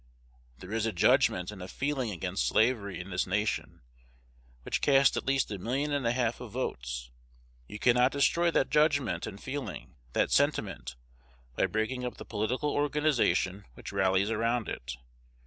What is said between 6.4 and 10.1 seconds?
of votes. You cannot destroy that judgment and feeling,